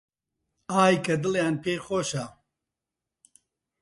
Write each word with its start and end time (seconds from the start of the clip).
ئای 0.71 0.93
کە 1.05 1.15
دڵیان 1.23 1.55
پێی 1.63 1.77
خۆشە 1.85 2.25